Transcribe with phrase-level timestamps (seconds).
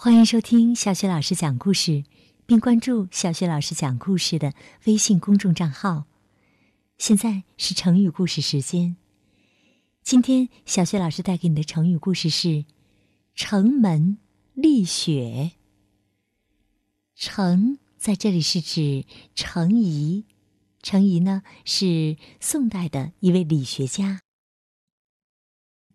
[0.00, 2.04] 欢迎收听小雪老师讲故事，
[2.46, 6.04] 并关注小雪老师讲故事的微信公众账号。
[6.98, 8.94] 现在是成语故事时间。
[10.04, 12.64] 今天小雪老师带给你的成语故事是
[13.34, 14.18] “城门
[14.54, 15.50] 立雪”。
[17.16, 19.04] 城在这里是指
[19.34, 20.26] 程颐，
[20.80, 24.20] 程颐呢是宋代的一位理学家。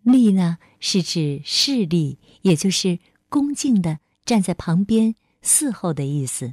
[0.01, 2.99] 立呢是指势力，也就是。
[3.33, 6.51] 恭敬的站在旁边伺候的意思。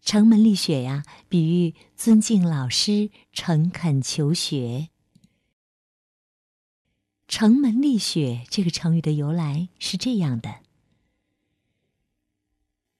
[0.00, 4.88] 城门立雪呀，比喻尊敬老师、诚恳求学。
[7.26, 10.60] 城门立雪这个成语的由来是这样的：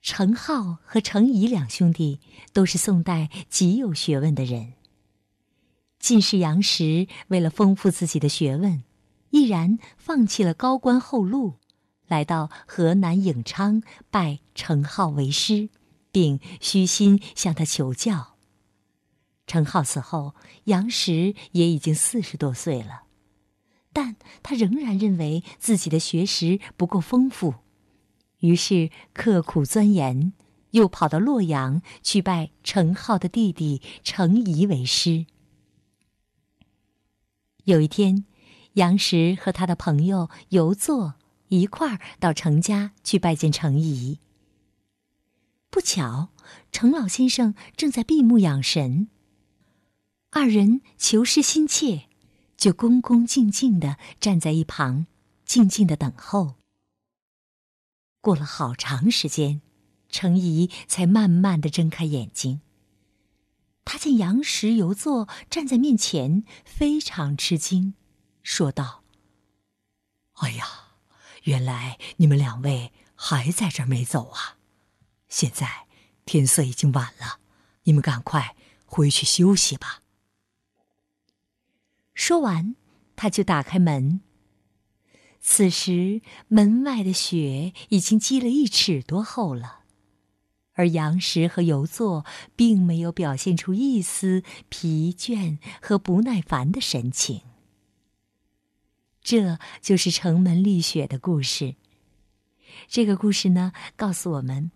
[0.03, 2.21] 程颢和程颐两兄弟
[2.53, 4.75] 都是宋代极有学问的人。
[5.99, 8.85] 进士杨时为了丰富自己的学问，
[9.31, 11.55] 毅然放弃了高官厚禄。
[12.09, 15.69] 来到河南颍昌，拜程颢为师，
[16.11, 18.35] 并虚心向他求教。
[19.47, 23.03] 程颢死后，杨时也已经四十多岁了，
[23.93, 27.55] 但他仍然认为自己的学识不够丰富，
[28.41, 30.33] 于是刻苦钻研，
[30.73, 35.27] 又跑到洛阳去拜程颢的弟弟程颐为师。
[37.65, 38.25] 有一天，
[38.75, 41.15] 杨时和他的朋友游作。
[41.49, 44.19] 一块儿到程家去拜见程颐。
[45.71, 46.31] 不巧，
[46.73, 49.09] 程老先生正在闭目养神。
[50.31, 52.09] 二人求师心切，
[52.57, 55.07] 就恭恭敬敬的站在一旁，
[55.45, 56.57] 静静的等候。
[58.21, 59.63] 过了好长时间，
[60.09, 62.61] 程颐才慢慢的睁开眼睛。
[63.85, 67.95] 他见杨时游坐站在面前，非常吃惊，
[68.43, 69.03] 说道：“！”
[71.45, 74.57] 原来你们两位还在这儿没走啊！
[75.29, 75.87] 现在
[76.25, 77.41] 天色已经晚了，
[77.85, 80.03] 你们赶快回去休息吧。
[82.15, 82.75] 说完，
[83.17, 84.21] 他就打开门。
[85.41, 89.81] 此时门外的雪已经积了一尺多厚了，
[90.75, 97.43] 而杨时和游作并没有表现出一丝疲倦和不耐烦的神情。
[99.29, 101.75] 这就是城门立雪的故事。
[102.87, 104.71] 这个故事呢，告诉我们，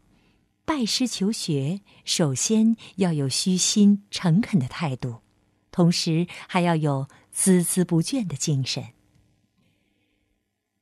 [0.66, 5.22] 拜师求学首先要有虚心诚恳的态度，
[5.70, 8.88] 同时还要有孜孜不倦的精神。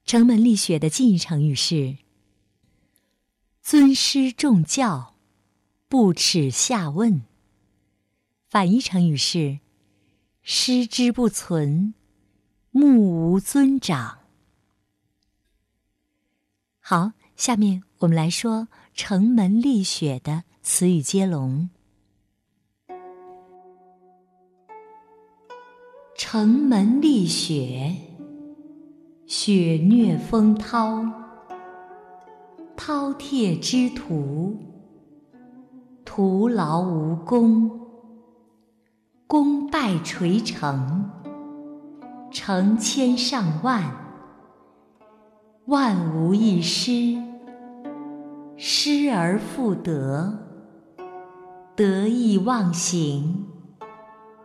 [0.05, 1.99] 城门立雪的近义成语是
[3.63, 5.15] “尊师重教，
[5.89, 7.23] 不耻下问”。
[8.51, 9.61] 反义成语是
[10.43, 11.95] “师之不存”。
[12.73, 14.19] 目无尊长。
[16.79, 21.69] 好，下面我们来说“城门立雪”的词语接龙。
[26.17, 27.97] 城门立雪，
[29.27, 31.03] 雪虐风涛，
[32.77, 34.57] 饕餮之徒，
[36.05, 37.69] 徒劳无功，
[39.27, 41.11] 功败垂成。
[42.31, 43.93] 成千上万，
[45.67, 47.21] 万无一失，
[48.57, 50.39] 失而复得，
[51.75, 53.47] 得意忘形，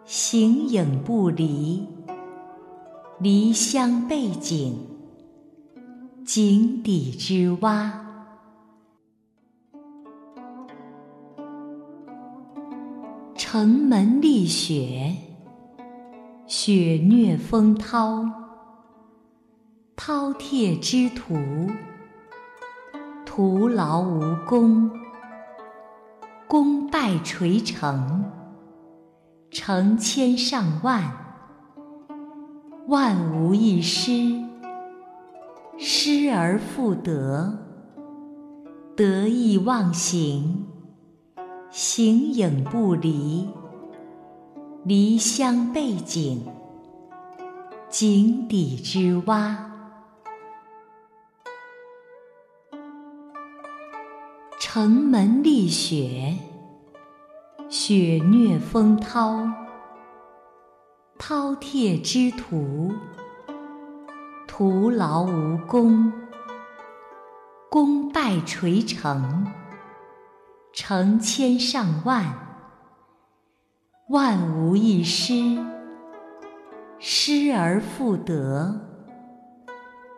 [0.04, 1.88] 形影不离，
[3.20, 4.76] 离乡背井，
[6.26, 8.02] 井底之蛙。
[13.36, 15.16] 城门立雪。
[16.48, 18.24] 雪虐风涛，
[19.98, 21.36] 饕餮之徒，
[23.26, 24.92] 徒劳无功，
[26.48, 28.26] 功败垂成，
[29.50, 31.12] 成千上万，
[32.90, 34.12] 万无一失，
[35.80, 37.58] 失而复得，
[38.96, 40.68] 得意忘形，
[41.72, 43.50] 形影不离。
[44.88, 46.46] 离乡背井，
[47.90, 49.72] 井底之蛙。
[54.60, 56.38] 城门立雪，
[57.68, 59.48] 雪虐风涛，
[61.18, 62.94] 饕餮之徒，
[64.46, 66.14] 徒劳无功，
[67.72, 69.48] 功败垂成，
[70.72, 72.45] 成千上万。
[74.10, 75.34] 万无一失，
[77.00, 78.80] 失而复得，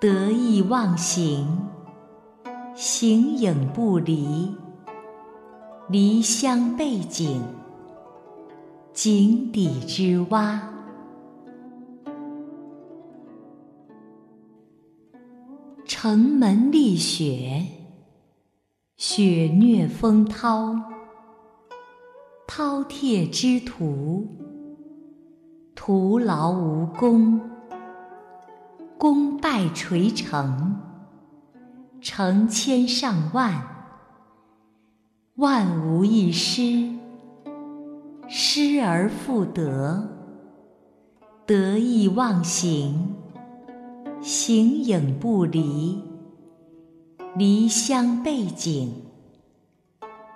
[0.02, 1.48] 得意忘形，
[2.76, 4.54] 形影不离，
[5.88, 7.42] 离乡背井，
[8.92, 10.62] 井底之蛙。
[15.86, 17.66] 城门立雪，
[18.98, 20.76] 雪虐风涛，
[22.48, 24.26] 饕餮之徒，
[25.76, 27.40] 徒劳无功，
[28.98, 30.76] 功败垂成。
[32.00, 33.62] 成千上万，
[35.36, 36.96] 万无一失，
[38.28, 40.08] 失而复得，
[41.46, 43.14] 得意忘形，
[44.22, 46.02] 形影不离，
[47.36, 48.94] 离乡背井，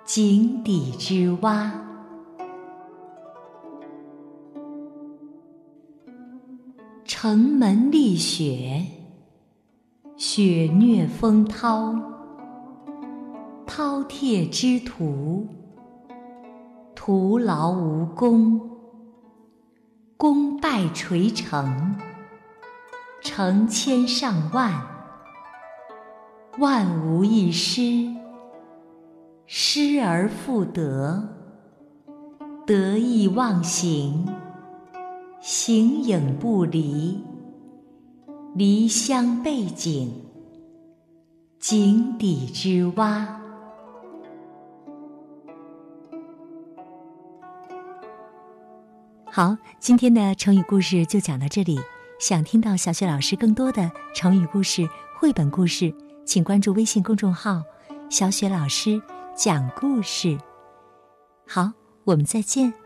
[0.04, 1.72] 井底之蛙。
[7.04, 8.86] 城门立雪。
[10.16, 11.92] 雪虐风涛，
[13.66, 15.48] 饕餮之徒，
[16.94, 18.60] 徒劳无功，
[20.16, 21.96] 功败垂成，
[23.20, 24.80] 成千上万，
[26.58, 28.14] 万无一失，
[29.46, 31.28] 失而复得，
[32.64, 34.24] 得意忘形，
[35.44, 37.20] 形影不离。
[38.54, 40.08] 离乡背井，
[41.58, 43.40] 井底之蛙。
[49.24, 51.80] 好，今天的成语故事就讲到这里。
[52.20, 55.92] 想听到小雪老师更多的成语故事、绘本故事，
[56.24, 57.60] 请关注微信公众号
[58.08, 59.02] “小雪老师
[59.34, 60.38] 讲故事”。
[61.48, 61.72] 好，
[62.04, 62.81] 我们再见。